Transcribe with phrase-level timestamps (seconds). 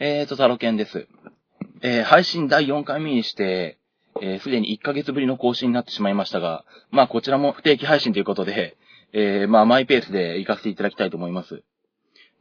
[0.00, 1.06] えーと、タロケンです。
[1.80, 3.78] えー配信第4回目にして、
[4.20, 8.76] えーすでに1ヶ月ぶりの更新になってしまいましたが、まあ、こちらも不定期配信ということで、
[9.12, 11.62] えーまあ、マイペースで行かせていただきたいと思います。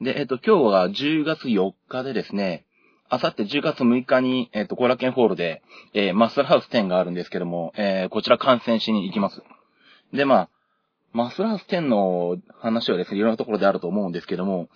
[0.01, 2.65] で、えっ、と、今日は10月4日でですね、
[3.07, 5.61] あさって10月6日に、えっ、と、コーラケンホールで、
[5.93, 9.43] えーマスターハウス10があるんですけども、えーこちら観戦しに行きます。
[10.11, 10.49] で、まあ、
[11.11, 14.69] マスターハウス10の話はですね、いろんなところであると思うんですけども、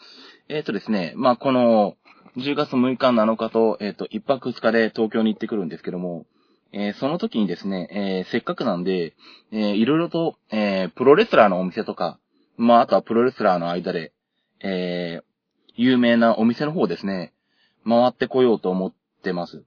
[0.48, 1.96] えっ、とですね、まあ、この、
[2.38, 6.28] 10月6日、7日と、えっ、と、1泊2日で東京に行ってくるんですけども、
[6.71, 9.16] えーその時にですね、えーせっかくなんで、
[9.52, 12.20] えーいろいろと、えプロレスラーのお店とか、
[12.56, 14.14] まあ、あとはプロレスラーの間で、
[14.60, 15.21] え
[15.74, 17.34] 有名なお店の方ですね、
[17.84, 19.64] 回ってこようと思ってます。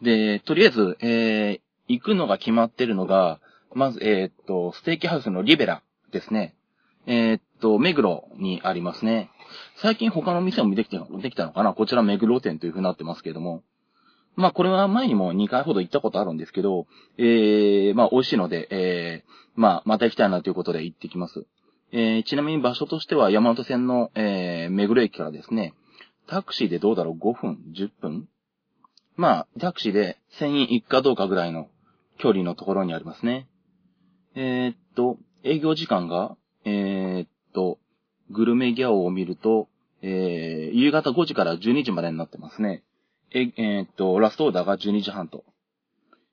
[0.00, 3.40] で、とりあえず、え行くのが決まってるのが、
[3.74, 5.82] まず、えっと、ステーキハウスのリベラ
[6.12, 6.54] ですね。
[7.06, 9.30] えと、目黒にありますね。
[9.76, 11.74] 最近他の店もできてできたのかな？
[11.74, 13.62] こちら目黒店という風になってますけれども。
[14.34, 21.46] まあこれは前にも2回ほど行ったことあるんですけど、えー、まあ美味しいので、えー、まあまた行きたいなということで行ってきます。
[21.92, 25.72] えー、ちなみに場所としては山手線の、えー、目黒駅からですね、
[26.26, 28.28] タクシーでどうだろう ?5 分 ?10 分？
[29.16, 31.68] まあ、タクシーで1000円行くかどうかぐらいの
[32.18, 33.48] 距離のところにありますね。
[34.34, 37.28] えーっと、営業時間が、えーっ、
[38.30, 39.68] グルメギャオを見ると、
[40.02, 42.82] えー、夕方5時から12時までになってますね。
[43.32, 45.44] え、えーっと、ラストオーダーが12時半と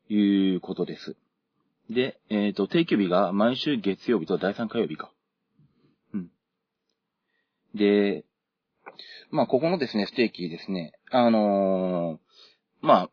[0.10, 1.16] いうことです。
[1.90, 5.12] で、えーっと、定休日が毎週月曜日と第3火曜日か。
[6.14, 6.30] うん。
[7.76, 8.26] で、
[9.32, 13.10] まあ、ここのですね、ステーキですね、あのーまあ、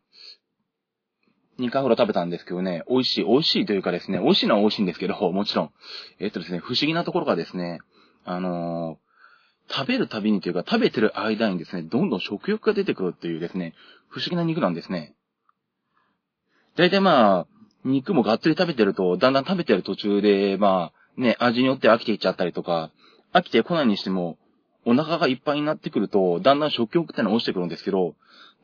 [1.60, 5.70] 2回ほど食べたんですけどね、美味しい、美味しいというかですね、美味しいのは美味しいんですけど、もちろん。
[6.18, 7.80] えっとですね、不思議なところがですね、
[8.24, 9.10] あのー
[9.72, 13.74] 食べるたびにというか、食べてる間にですね、どんどん食欲が出てくるっていうですね、
[14.08, 15.14] 不思議な肉なんですね。
[16.76, 17.46] 大体まあ、
[17.84, 22.90] 肉もがっつり食べてると、だんだん食べてる途中で、まあ、ね、味によって飽きていっちゃったりとか、
[23.32, 24.38] 飽きてこないにしても、
[24.84, 28.14] お腹がいっぱいになってくると、だんだん食欲ってのは落ちてくるんですけど、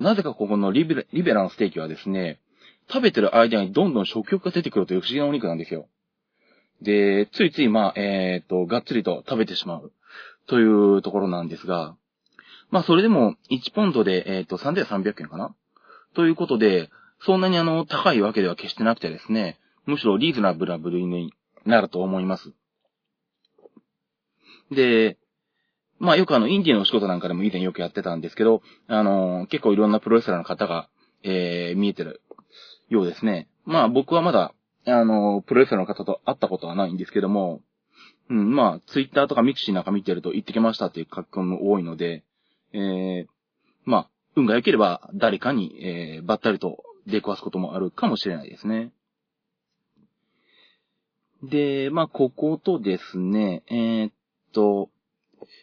[0.01, 2.41] なぜかここのリベラのステーキはですね、
[2.89, 5.87] 食べてる間にどんどん食欲が出てくるという不思議なお肉なんですよ。
[6.83, 9.93] で、ついついまあ、えっ、と、がっつりと食べてしまう
[10.47, 11.97] というところなんですが、
[12.71, 15.55] まあそれでも1ポンドで、えっ、と、3300円かな？
[16.15, 21.33] ということで、そんなにあの、高いわけでは決してなくてですね、むしろリーズナブルな部類に
[21.65, 22.53] なると思います。
[24.71, 25.17] で、
[25.99, 30.89] まあよくあの、インディのお仕事なんかでも以前よくやってたんですけど、あの結構いろんなプロレスラーの方が、
[31.23, 32.21] えー、見えてる
[32.89, 33.49] ようですね。
[33.65, 34.53] まあ僕はまだ、
[34.87, 37.61] あのプロレスラーの方と会ったことはないんですけども、
[38.31, 42.25] うん、まあ、ツイッターとかミクシーなんか見てると行ってきましたっていう書き込みも多いので、
[42.73, 43.27] えー、
[43.85, 48.93] まあ、運が良ければ誰かに、えー、ばったりと出くわすこともあるかもしれないですね。
[51.43, 54.13] で、まあ、こことですね、えーっ
[54.53, 54.91] と、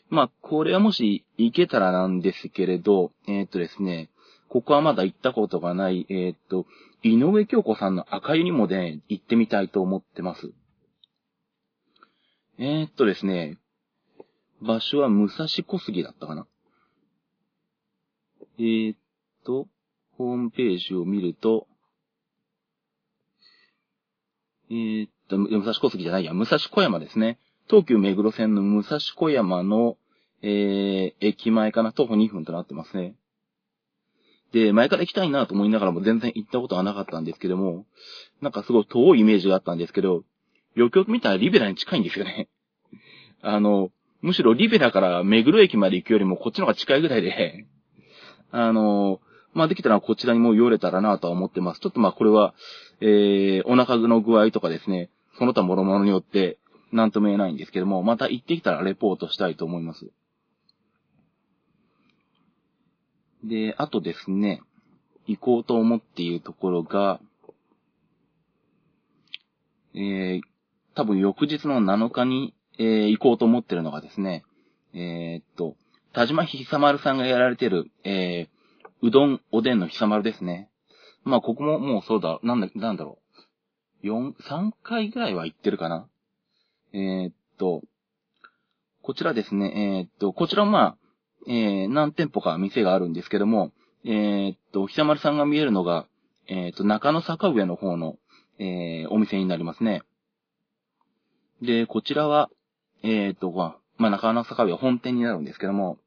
[0.10, 4.10] まあ、これはもし行けたらなんですけれど、えーっとですね、
[4.54, 6.68] ここはまだ行ったことがない、えーっと、
[7.02, 10.54] 井上京子さんの赤湯にもね、行ってみたいと思ってます。
[12.60, 13.58] えーっとですね、
[14.62, 16.46] 場所は武蔵小杉だったかな。
[18.60, 18.98] えーっ
[19.44, 19.70] と、
[20.20, 21.66] ホームページを見ると、
[24.70, 27.40] えーっと、武蔵小杉じゃないや、武蔵小山ですね。
[27.68, 29.98] 東急目黒線の武蔵小山の、
[30.44, 33.16] えー、駅前かな、徒歩2分となってますね。
[34.54, 37.86] で、前から行きたいなと思いながらも全然行ったことはなかったんですけども、
[38.40, 40.24] なんかすごい遠いイメージがあったんですけど、
[40.76, 42.50] よくよく見たらリベラに近いんですよね。
[43.42, 43.90] あの、
[44.22, 47.66] むしろリベラから目黒駅まで行くよりもこっちの方が近いぐらいで、
[48.52, 49.20] あの、
[49.54, 51.82] まあ、できたらこちらにも寄れたらなとは思ってます。
[51.82, 52.54] ちょっとまあこれは、
[53.02, 56.60] えー、お腹の具合とかですね、その他諸々によって、
[56.92, 60.12] なんとも言えないんですけども、また行ってきたらレポートしたいと思います。
[63.44, 64.62] で、あとですね、
[65.28, 67.20] 行こうと思っているところが、
[69.96, 70.42] えー、
[70.96, 74.44] 多分翌日の7日に、えー行こうと思ってるのがですね、
[74.94, 75.76] えーっと、
[76.14, 80.70] 田島久丸さんがやられてる、えー、うどん、おでんの久丸ですね。
[81.24, 83.20] まあ、ここももうそうだ、なんだ、なんだろ
[84.04, 84.08] う。
[84.08, 86.08] 4、3回ぐらいは行ってるかな。
[86.94, 87.82] えーっと、
[89.02, 90.98] こちらですね、えーっと、こちらもまあ、
[91.48, 93.72] えー、何店舗か店があるんですけども、
[94.06, 96.08] えーっと、久丸さんが見えるのが、
[96.48, 98.18] えーっと、中野坂上の方の、
[98.60, 100.04] えー、お店になりますね。
[101.62, 102.50] で、こちらは、
[103.04, 105.98] えーっと、まあ、まあ、中野坂上は本店になるんですけども、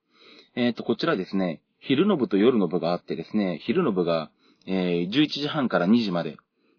[0.54, 4.30] えーっと、こちらですね、昼の部と夜の部があってですね、昼の部が、
[4.66, 6.36] えー、11時半から2時まで、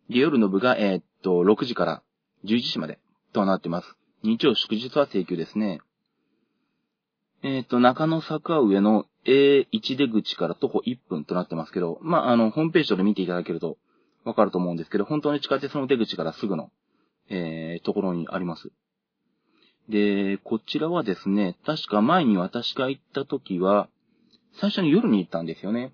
[0.09, 2.03] で、夜の部が、えー、っと、6時から
[2.45, 2.99] 11時まで
[3.33, 3.95] となってます。
[4.23, 5.79] 日曜祝日は請求ですね。
[7.43, 13.77] えっ、と、中野坂上の A1 出口から徒歩1分となってますけど、まあ、あの、ホームページで見ていただけると
[14.23, 16.71] わかると思うんですけど、本当に地下鉄の出口からすぐの、
[17.29, 18.71] えー、ところにあります。
[19.89, 23.87] で、こちらはですね、確か前に私が行った時は、
[24.59, 25.93] 最初に夜に行ったんですよね。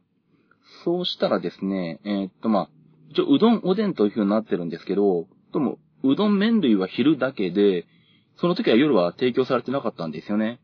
[0.83, 2.69] そうしたらですね、えー、っと、まあ、
[3.09, 7.85] 一応、うどん、おでんという風になってるんですけど、とも、うどん麺類は昼だけで、
[8.37, 10.59] その時は夜は提供されてなかったんですよね。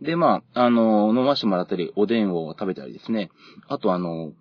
[0.00, 3.30] で、まあ、あの、飲ましてもらったり、おでんを食べたりですね。
[3.68, 4.32] あと、あの、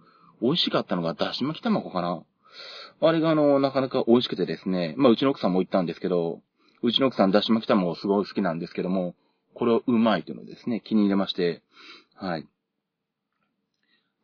[0.41, 2.23] 美味しかったのが、だし巻き卵かな。
[3.01, 4.95] あれが、あの、なかなか美味しくてですね。
[4.97, 6.41] まあ、うちの奥さんも言ったんですけど、
[6.81, 9.15] うちの奥さん、だし巻き卵すごい好きなんですけども、
[9.53, 11.61] これをうまいというのですね、気に入れまして、
[12.15, 12.47] はい。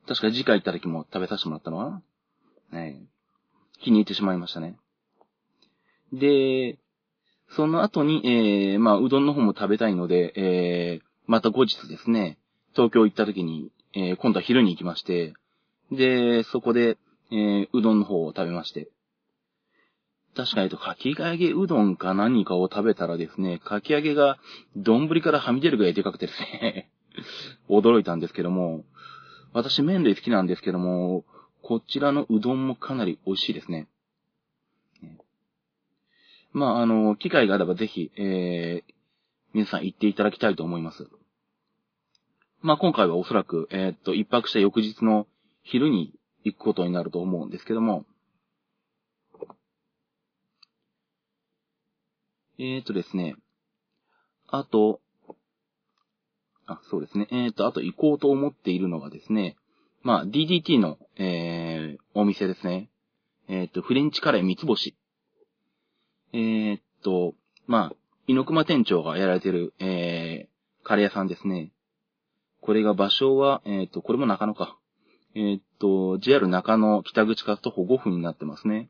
[0.08, 2.02] 確か次回行った時も食べさせてもらったのは、
[2.72, 3.02] ね、
[3.82, 4.78] 気に入ってしまいましたね。
[6.14, 6.78] で、
[7.56, 12.38] その後に、えー、まあ、うどんの方も食べたいので、えー、また後日ですね、
[12.76, 15.34] 東京行った時に、えー、今度は昼に行きまして、
[15.90, 16.98] で、そこで、
[17.32, 18.90] えー、うどんの方を食べまして。
[20.36, 24.40] 確かにと、かき揚げうどんか何かを食べたらですね、かき揚げが
[24.76, 26.92] 丼からはみ出るぐらいでかくてですね
[27.72, 28.84] 驚いたんですけども、
[29.54, 31.24] 私麺類好きなんですけども、
[31.62, 33.88] こちらのうどんもかなり美味しいですね。
[36.52, 38.94] まあ、あの、機会があればぜひ、えー、
[39.54, 41.08] 皆さん行っていただきたいと思います。
[42.64, 45.26] まあ、今回はおそらく、えー、っと、一泊した翌日の
[45.64, 46.14] 昼に
[46.44, 48.06] 行くことになると思うんですけども、
[52.60, 53.36] えー、っとですね、
[54.48, 55.02] あと、
[56.68, 57.28] あ、そうですね。
[57.32, 59.56] えー、っと、あと行こうと思っているのがですね、
[60.04, 62.92] まあ、DDT の、えー、お店ですね。
[63.48, 64.96] えー、っと、フレンチカレー三つ星
[66.34, 67.34] えー、っと、
[67.66, 67.96] まあ、
[68.28, 71.72] 猪熊店長がやられてる、えー、カレー屋さんですね。
[72.62, 74.78] これが場所は、え、っと、これも中野か。
[75.36, 78.90] え、っと、JR 中野北口から徒歩5分になってますね。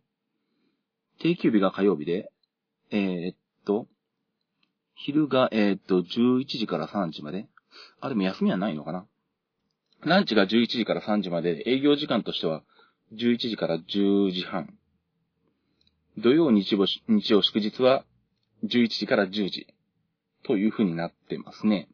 [1.20, 2.32] 定休日が火曜日で、
[2.90, 3.36] え、っ
[3.66, 3.88] と、
[4.96, 7.48] 昼が、えっと、11時から3時まで。
[8.02, 9.08] あ、でも休みはないのかな。
[10.04, 12.64] ランチが11時から3時まで、営業時間としては
[13.14, 14.78] 11時から10時半。
[16.18, 18.04] 土曜、日曜、日曜祝日は
[18.64, 19.68] 11時から10時
[20.44, 21.90] という風になってますね。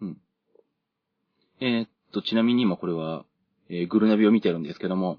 [0.00, 0.18] うん。
[1.60, 3.24] えー、っと、ちなみに今これは、
[3.68, 5.18] えー、ぐるなびを見てるんですけども、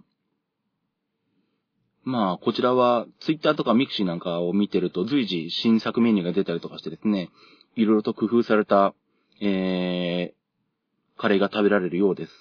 [2.03, 7.29] まあ、こちらは、ツイッターとかミクシーなんかを見てると、随時新作メニューが出たりとかしてですね、
[7.75, 8.93] いろいろと工夫された、
[9.41, 12.31] えー、カレーが食べられるようです。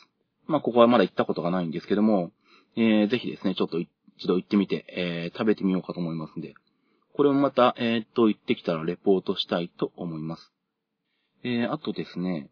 [0.46, 2.32] まあ、ここはまだ行ったことがないんですけども、
[2.76, 3.88] えー、ぜひですね、ちょっと一
[4.26, 6.54] 度行ってみて、えー、食べてみようかと思いますんで、
[7.14, 10.52] これもまた、えー、っと、行ってきたらレポートしたいと思います。
[11.42, 12.48] えー、あとですね、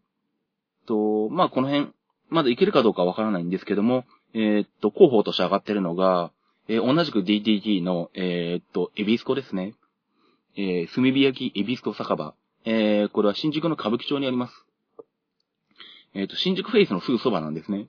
[0.87, 1.91] と、まあ、この辺、
[2.29, 6.31] まだ行けるかどうかわからないんですけども、えー、っと、広報として上がってるのが、
[6.67, 9.75] えー、同じく DDT の、えー、っと、エビスコですね。
[10.55, 12.33] えー、炭火焼きエビスコ酒場。
[12.65, 14.65] え、これは新宿の歌舞伎町にあります。
[16.13, 17.87] えっ、と、新宿フェイスのすぐそばなんですね。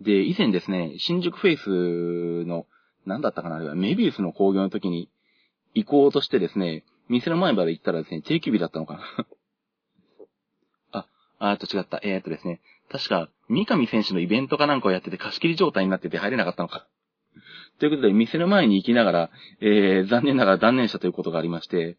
[0.00, 2.66] で、以前ですね、新宿フェイスの、
[3.06, 5.10] なんだったかなあれは、メビウスの工業の時に
[5.74, 9.26] 行こうとしてですね、店の前まで行ったらですね、定休日だったのかな
[11.50, 12.00] あ、ーと違った。
[12.04, 16.86] えー、っとですね、確か、三上選手のイベントかなんかをやってて貸し切り状態になってて入れなかったのか。
[17.80, 19.30] ということで、店の前に行きながら、
[19.60, 21.96] えー、残念ながら断念したということがありまして、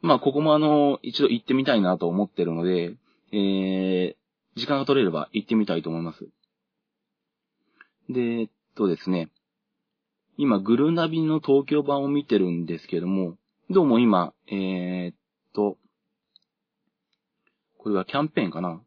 [0.00, 2.94] まあ、ここもあの、一度行ってみたいなと思ってるので、
[3.30, 4.16] えー、
[4.56, 6.28] 時間が取れれば行ってみたいと思います。
[8.08, 9.28] で、えっとですね、
[10.38, 13.36] 今、グルナビの東京版を見てるんですけども、
[13.70, 15.14] どうも今、えー、っ
[15.54, 15.78] と、
[17.82, 18.80] これはキャンペーンかな？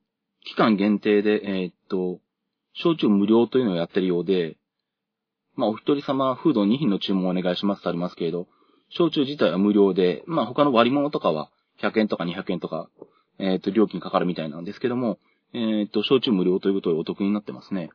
[0.45, 2.21] 期間限定で、えー、っと、
[2.73, 4.57] 焼酎無料というのをやってるようで、
[5.55, 8.47] まあ、お一人様、フード2品の注文をお願いしますとありますけれど、
[8.89, 11.49] 焼酎自体は無料で、まあ、他の割物とかは
[11.81, 12.89] 100円とか200円とか、
[13.39, 15.17] えっと、料金かかるみたいなんですけども、
[15.53, 17.89] えっと、焼酎無料ということでお得になってますね。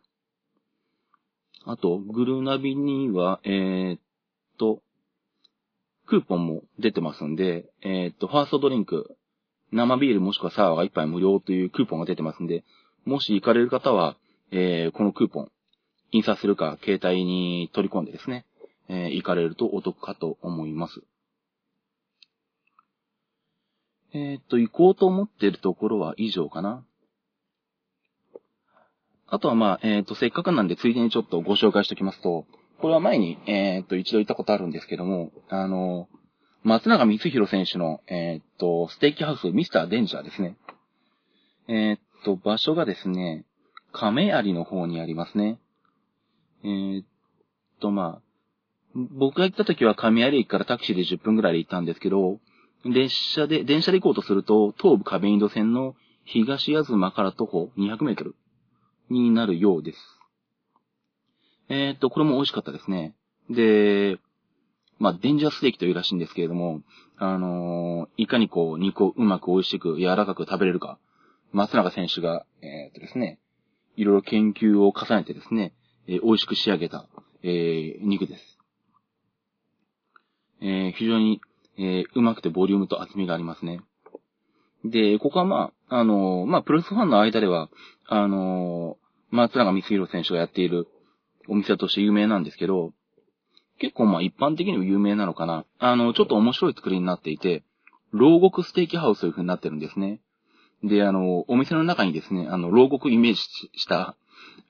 [1.65, 3.99] あと、グルナビには、え、っ
[4.59, 4.83] と、
[6.07, 9.17] クーポンも出てますんで、え、っと、ファーストドリンク、
[9.73, 12.65] 生ビールもしくはサワーが1杯無料というクーポンが出てますんで、
[13.05, 14.17] もし行かれる方は、
[14.51, 15.53] えー、このクーポン、
[16.13, 18.45] 印刷するか、携帯に取り込んでですね、
[18.89, 21.03] えー、行かれるとお得かと思います。
[24.13, 26.85] えー、っと、行こうと思っているところは以上かな。
[29.29, 32.47] あとはまあ、えっ、と、せっかくなんでついでにちょっとご紹介しておきますと、
[32.81, 36.09] これは前に、えっ、と、一度行ったことあるんですけども、あの、
[36.63, 40.57] 松永光弘選手の、えっ、と、ステーキハウスミスターデンジャーですね。
[41.69, 43.45] えっ、と、場所がですね、
[43.93, 45.59] 亀有の方にありますね。
[46.63, 47.05] えっ
[47.81, 48.23] と、まあ、
[48.95, 52.39] 僕が行った時は亀有駅からタクシーで10分ぐらいで行ったんですけど、
[52.85, 58.37] 列車で、電車で行こうとすると、東武亀戸線の東東から徒歩200メートル
[59.09, 59.99] になるようです。
[61.69, 63.15] えー、っと、これも美味しかったですね。
[63.49, 64.19] で、
[65.01, 66.83] まあ、デンジャーステーキというらしいんですけれども、
[67.17, 70.99] あのー、いかにこう、肉をうまく美味しく柔らかく食べれるか、
[71.53, 73.41] 松永選手が、えー、っとですね、
[73.97, 75.73] いろいろ研究を重ねてですね、
[76.07, 77.09] えー、美味しく仕上げた、
[77.43, 78.59] えー、肉です。
[80.61, 81.41] えー、非常に、
[81.79, 83.81] えー、うまくてボリュームと厚みがありますね。
[84.85, 87.71] で、ここはまあ、あの、まあ、プロレスファンの間では、
[88.07, 88.99] あの、
[89.31, 90.89] 松永光弘選手がやっている
[91.49, 92.93] お店として有名なんですけど、
[93.81, 95.65] 結構まあ一般的にも有名なのかな。
[95.79, 97.65] あの、ちょっと面白い作りになっていて、
[98.13, 100.21] 牢獄ステーキハウスという風になってるんですね。
[100.85, 103.41] で、あの、お店の中にですね、あの、牢獄イメージ
[103.75, 104.17] した、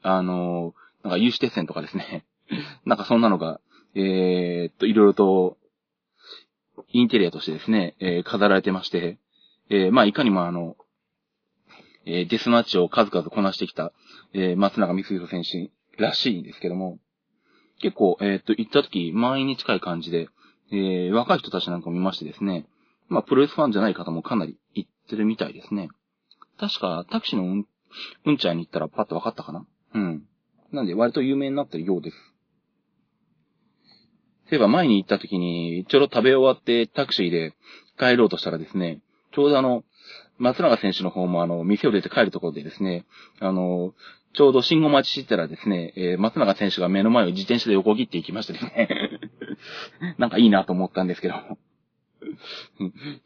[0.02, 2.25] あの、なんか有刺鉄線とかですね。
[2.87, 3.61] なんかそんなのが、
[3.95, 5.59] えー、っと、いろいろと
[6.88, 9.19] インテリアとしてですね、えー、飾られてまして、
[9.69, 10.76] えー、まあ、いかにもあの、
[12.07, 13.93] えー、デスマッチを数々こなしてきた、
[14.33, 15.71] えー、松永光弘選手
[16.02, 16.99] らしいんですけども、
[17.80, 20.28] 結構、えっと、行った時、満員に近い感じで、
[20.72, 22.66] えー、若い人たちなんかを見ましてですね、
[23.08, 25.88] まあ、プロレスファンじゃない方もかなり行ってるみたいですね。
[26.58, 27.66] 確か、タクシーのうん、
[28.26, 29.66] うんちゃんに行ったらパッと分かったかな？
[29.94, 30.22] うん。
[30.70, 32.16] なんで、割と有名になってるようです。
[34.44, 37.54] そういえば前に行った時に、ちょうど食べ終わってタクシーで
[37.99, 39.00] 帰ろうとしたらですね、
[39.32, 39.82] ちょうどあの、
[40.38, 43.06] 松永選手の方もあの、店を出て帰るところでですね、
[43.40, 43.92] あの、
[44.32, 49.20] ちょうど信号待ちしてたらですね、えー、松永選手が目の前を自転車で横切っていきましてですね、
[50.18, 51.34] なんかいいなと思ったんですけど、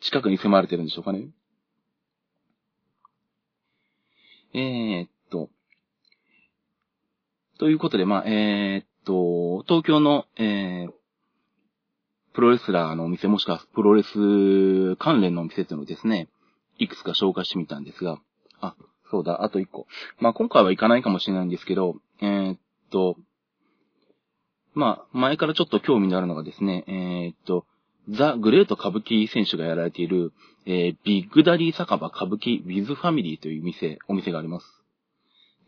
[0.00, 1.28] 近くに迫られてるんでしょうかね。
[4.54, 5.50] えー、っと、
[7.58, 10.92] ということで、まあ、えー、っと、東京の、えー、
[12.32, 16.28] プロレスラーのお店もしくはプロレス関連のお店っていうのをですね、
[16.78, 18.20] いくつか紹介してみたんですが、
[18.60, 18.74] あ、
[19.14, 19.86] そうだ、あと一個。
[20.18, 22.58] まあ、今回は行かないかもしれないんですけど、えー、っ
[22.90, 23.16] と、
[24.74, 27.64] まあ、前からちょっと興味のあるのがですね、えー、っと、
[28.08, 30.32] ザ・グレート・カブキ選手がやられている、
[30.66, 34.66] えー、ビッグダディ酒場歌舞伎ウィズファミリーという店、お店があります。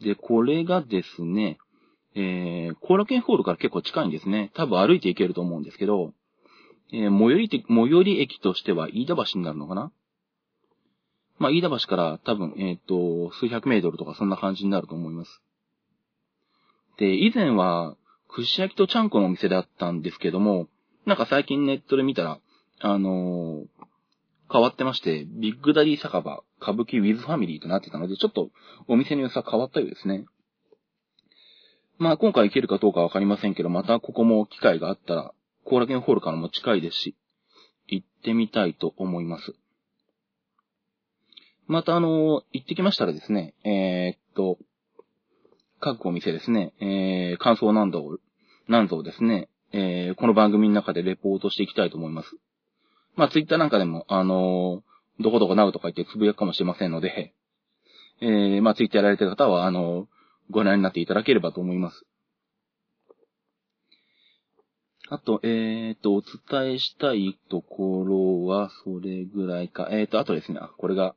[0.03, 1.59] で、これがですね、
[2.17, 4.50] えー、後楽園ホールから結構近いんですね。
[4.55, 6.15] 多分歩いて行けると思うんですけど、
[6.93, 9.93] えー、最寄り、最寄り駅としては飯田橋になるのかな
[11.38, 15.43] まあ、飯田橋から多分、えっ、ー、と、数百メートルとかそんな感じになると思います。
[16.99, 17.97] で、以前は、
[18.28, 20.69] 串焼きとちゃんこのお店であったんですけども、
[21.05, 22.40] なんか最近ネットで見たら、
[22.81, 23.66] あのー、
[24.50, 28.50] 変わってまして、ビッグダディ酒場、歌舞伎ウィズファミリーとなってたので、ちょっと
[28.88, 30.25] お店の装い変わったようですね。
[31.99, 35.33] まあ今回行けるかどうかわかりませんけど、またここも機会があったら、
[35.64, 37.16] 後楽園ホールからも近いですし、
[37.88, 39.55] 行ってみたいと思います。
[41.69, 44.59] またあの、行ってきましたらですね、えー、っと、
[45.81, 48.19] 各お店ですね、えー、感想何度、
[48.69, 52.37] 何度ですね、えー、この番組の中でレポートしていきたいと思います。
[53.17, 57.35] まあ、ツイッターなんかでも、あのー、どこどこなうとか言ってつぶやくかもしれませんので、
[58.21, 60.07] えー、まあ、ツイッターやられてる方は、あの、
[60.51, 62.07] ご覧になっていただければと思います。
[65.09, 69.89] あと、えっ、ー、と、お伝えしたいところは、それぐらいか。
[69.91, 71.15] えっ、ー、と、あとですね、あ、これが、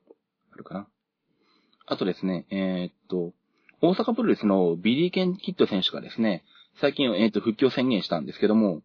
[0.60, 0.88] るかな。
[1.88, 3.34] あとですね、えっ、と、
[3.82, 6.44] 大阪プロレスのビリー・ケン・キッド選手がですね、
[6.80, 8.84] 最近、えっ、と、復帰を宣言したんですけども、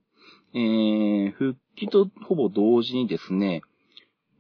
[0.55, 3.63] えー、復帰とほぼ同時にですね、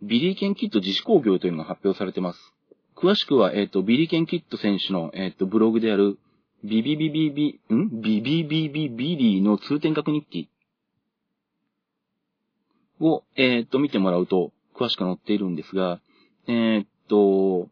[0.02, 2.38] ビリー・ケン・キッド自主興行というのが発表されてます。
[2.96, 6.18] 詳しくは、えっ、と、ビリー・ケン・キッド選手の、えっ、と、ブログである、
[6.62, 8.00] ビビビビビ、ん？
[8.00, 10.48] ビビビビビリーの通天閣日記
[13.00, 16.00] を、えっ、と、見てもらうと、詳しく載っているんですが、
[16.46, 17.68] えっ、と、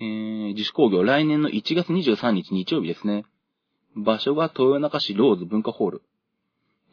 [0.00, 3.24] えー、自主興行、来年の1月23日日曜日ですね。
[3.96, 6.02] 場所が豊中市ローズ文化ホール。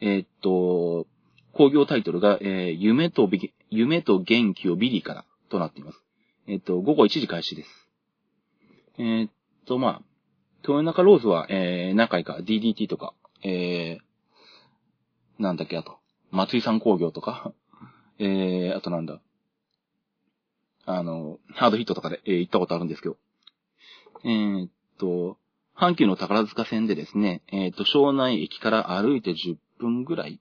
[0.00, 1.06] えっ、と、
[1.52, 3.28] 興行タイトルが、えー、夢と
[3.70, 6.02] 夢と元気をビリーからとなっています。
[6.46, 7.68] えっ、と、午後1時開始です。
[8.98, 9.28] えっ
[9.66, 10.02] と、まあ、
[10.62, 15.98] 豊中ローズは、えー、何回か DDT とか、えー、なんだっけ、あと、
[16.30, 17.52] 松井さん工業とか、
[18.18, 19.20] えー、あとなんだ、
[20.90, 23.18] あの、ハードヒットとかで、えー、行ったことあるんですけど、
[24.24, 25.36] えー、っと、
[25.76, 30.40] 阪急の宝塚線でですね、えっ、と、庄内駅から歩いて10分ぐらい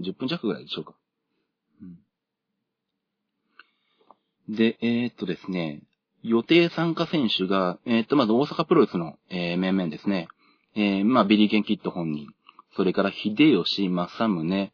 [0.00, 0.94] ?10 分弱ぐらいでしょうか。
[4.48, 5.82] うん、で、えっ、とですね、
[6.22, 10.28] 予定参加選手が、えっ、と、まず大阪プロレスの、え、面々ですね。
[10.76, 12.28] え、まあ、ビリー・ケン・キッド本人。
[12.76, 14.72] それから、秀吉、正宗、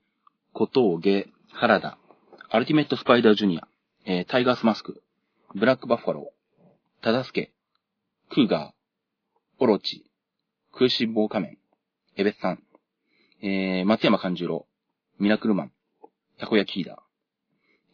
[0.53, 1.97] 小峠、原田、
[2.51, 3.67] アルティメット・スパイダー・ジュニア、
[4.05, 5.03] えー、タイガース・マスク、
[5.59, 7.51] ブラック・バッファロー、タダスケ、
[8.29, 8.71] クーガー、
[9.59, 10.05] オロチ、
[10.75, 11.59] くいしんぼう仮面、
[12.19, 12.63] えべっさん、
[13.43, 14.67] えー、松山勘十郎、
[15.19, 15.73] ミラクルマン、
[16.39, 17.03] たこ焼きーダ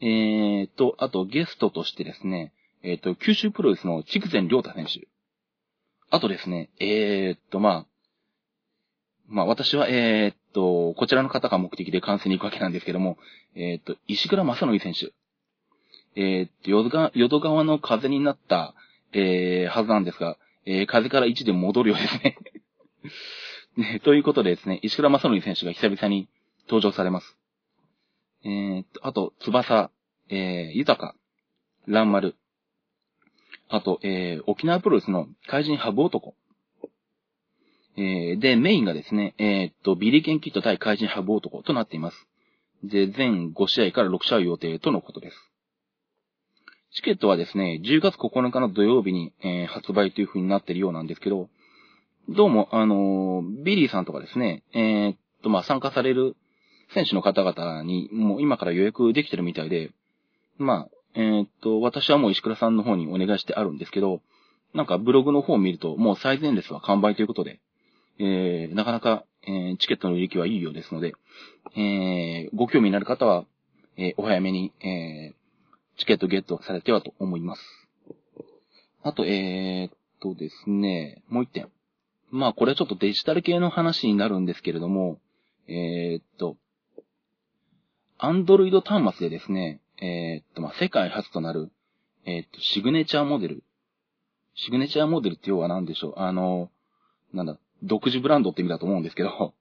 [0.02, 0.04] ー。
[0.04, 2.52] えーと、あとゲストとしてですね、
[2.82, 5.06] えっ、ー、と、九州プロレスの筑前りょう太選手。
[6.10, 7.86] あとですね、えー、と、まあ、
[9.28, 13.18] まあ私は、えー、と、こちらの方が目的で観戦に行くわけなんですけども、
[13.54, 15.12] えー、と、石倉正則選手。
[16.14, 16.70] えー、っと、
[17.14, 18.74] 淀川の風になった、
[19.12, 22.36] えー、はずなんですが、えー、風から1で戻るようですね
[23.76, 24.00] ね。
[24.00, 26.28] ということでですね、石倉正則選手が久々に
[26.66, 27.36] 登場されます。
[28.44, 29.90] えー、っと、あと、翼、
[30.28, 31.14] えー、豊か、
[31.86, 32.36] 蘭丸、
[33.68, 36.34] あと、えー、沖縄プロレスの怪人ハブ男。
[37.96, 42.26] えー、で、メインがですね、えー、っと、ビリー・ケン・キッド対怪人ハブ男となっています。
[42.84, 45.51] で、全5試合から6試合予定とのことです。
[46.94, 51.48] チケットはですね、10月9日の土曜日に、えー、発売という風になっているようなんですけど、
[52.28, 56.36] どうも、あのー、ビリーさんとかですね、えー、っと、まあ、参加される
[56.92, 59.90] 選手の方々に、もう今から予約できてるみたいで、
[60.58, 64.20] まあ、え、っと、私はもう石倉さんの方にお願いしてあるんですけど、
[64.74, 67.60] なんかブログの方を見ると、もう最前列は完売ということで、
[68.18, 71.14] えー、なかなか、えー、チケットの売り行きはいいようですので、
[71.74, 73.46] えー、ご興味のある方は、
[73.96, 75.41] えー、お早めに、えー、
[76.02, 77.62] チケットゲットされてはと思います。
[79.04, 81.68] あと、えー、っとですね、もう一点。
[82.32, 85.20] まあ、これはちょっとデジタル系の話になるんですけれども、
[85.68, 86.56] えー、っと、
[88.18, 91.70] アンドロイド端末でですね、えー、っと、まあ、世界初となる、
[92.24, 93.62] えー、っと、シグネチャーモデル。
[94.56, 96.14] シグネチャーモデルって要は何でしょう？
[96.16, 96.72] あの、
[97.32, 99.54] なんだ、独自ブランドって意味だと思うんですけど、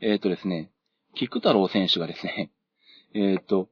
[0.00, 0.70] えっとですね、
[1.14, 2.50] 菊太郎選手がですね、
[3.14, 3.68] えっと、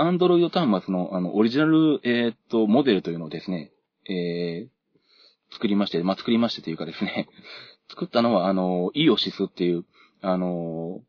[0.00, 3.72] アンドロイド端末の、あの、オリジナル、えっと、モデルというのをですね、
[4.08, 7.28] えー、作りまして、まあ、作りましてというかですね、
[7.90, 9.84] 作ったのは、あの、イオシスっていう、
[10.20, 11.00] あの、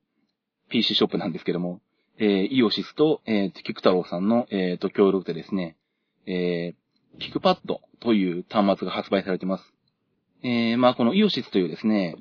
[0.70, 1.82] PC ショップなんですけども、
[2.18, 5.78] えー、イオシスと、えー、キク太郎さんの、えー、と、協力でですね、
[6.26, 9.74] えー、キクパッドという端末が発売されています。
[10.42, 12.16] えー、まあ、このイオシスというですね、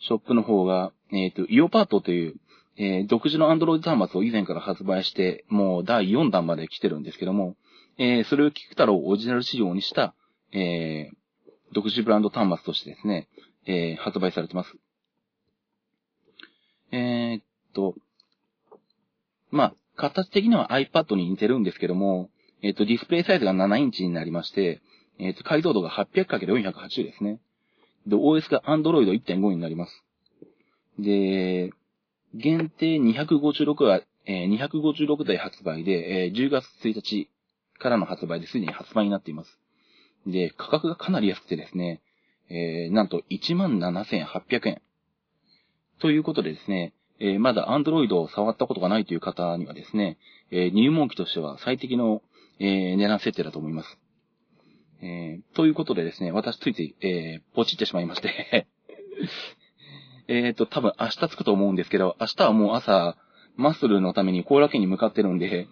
[0.00, 2.34] ショップの方が、えっ、と、イオパッドという、
[2.76, 7.56] えー、独自のアンドロイド端末を以前から発売して、もう第4弾まで来てるんですけども、
[7.98, 10.14] えー、それをキク太郎をオリジナル仕様にした、
[10.52, 13.28] えー、独自ブランド端末としてですね、
[13.66, 14.74] えー、発売されてます。
[16.90, 17.94] えー、っと、
[19.50, 22.30] まあ、形的には iPad に似てるんですけども、
[22.62, 24.80] えっ、と、ディスプレイサイズが7インチになりまして、
[25.18, 27.38] えっ、と、解像度が 800×480 ですね。
[28.06, 30.04] で、OS が Android 1.5になります。
[30.98, 31.72] で、
[32.34, 37.30] 限定256は、えー、256台発売で、えー、10月1日
[37.78, 39.58] からの発売ですでに発売になっています。
[40.26, 42.02] で、価格がかなり安くてですね、
[42.50, 44.82] えー、なんと17,800円。
[46.00, 50.18] ということでですね、えー、まだ Android を触ったことがないという方にはですね、
[50.50, 52.22] えー、入門機としては最適の、
[52.58, 53.98] えー、値段設定だと思います。
[55.02, 58.66] えー、ということでですね、私ついつい、えー、ポチってしまいまして
[60.28, 63.16] えっと、多分明日着くと思うんですけど、明日はもう朝、
[63.56, 65.68] マッスルのために後楽園に向かってるんで、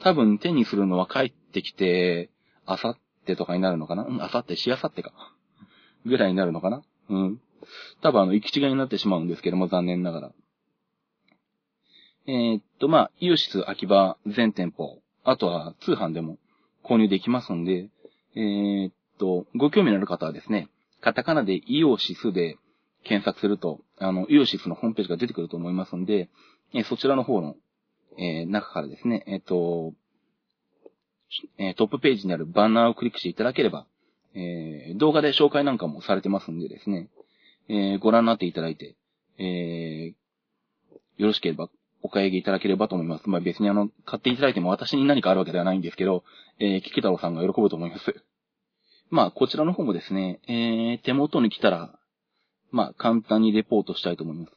[0.00, 2.30] 多分手にするのは帰ってきて、
[2.66, 4.04] あさってとかになるのかな？
[4.04, 5.12] うん、あさって、しあさってか。
[6.06, 6.82] ぐらいになるのかな？
[7.08, 7.40] うん。
[8.02, 10.32] 多分あの、行き違いになってしまうんですけども、残念ながら。
[12.26, 16.38] えー、っと、まあ、イオシス秋葉全店舗、あとは通販でも
[16.84, 17.88] 購入できますんで、
[18.36, 20.68] えー、っと、ご興味のある方はですね、
[21.00, 22.58] カタカナでイオシスで
[23.04, 26.28] 検索すると、あの、イオシスのホームページが出てくると思いますんで、
[26.72, 27.56] えー、そちらの方の、
[28.18, 29.92] えー、中からですね、えっと、
[31.58, 33.86] えトップページにあるバナーをクリックしていただければ、
[34.34, 37.08] え動画で紹介なんかもされてますんでですね、
[37.68, 38.94] えご覧になっていただいて、
[39.38, 40.14] え
[41.16, 41.70] よろしければ
[42.04, 43.28] お買い上げいただければと思います。
[43.30, 46.22] まあ別にあの、買っていただいても私に何かあるわけではないんですけど、
[46.58, 48.14] えー、キキ太郎さんが喜ぶと思います。
[49.10, 51.98] まあこちらの方もですね、えー、手元に来たら、
[52.74, 54.52] まあ簡単にレポートしたいと思います。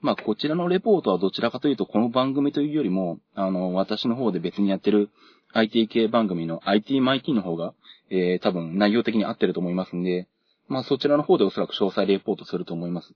[0.00, 5.10] まあこちらのレポートはどちらかというとこの番組というよりも、あの、私の方で別にやってる
[5.52, 7.74] IT 系番組の IT マイティの方が、
[8.08, 10.28] えー、多分内容的に合ってると思いますんで、
[10.68, 13.12] まあそちらの方でおそらく詳細レポートすると思います。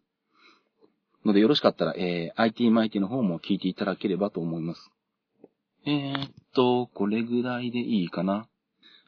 [1.25, 4.91] のでよろしかったら、えー、IT マイティの方も聞いていただければと思います。
[5.87, 8.49] えー、っと、これぐらいでいいかな。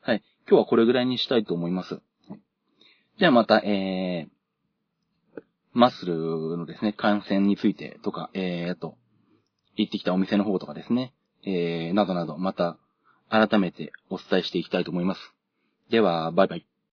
[0.03, 0.23] はい。
[0.49, 2.01] 今日はこれぐらいにしたいと思います。
[3.19, 4.40] じゃあまた、えー、
[5.73, 6.17] マッスル
[6.57, 8.97] のですね、感染についてとか、えー、と、
[9.77, 12.77] 行ってきたお店の方とかですね、えー、などなど、また、
[13.29, 15.21] 改めてお伝えしていきたいと思います。
[15.89, 16.67] では、バイバイ。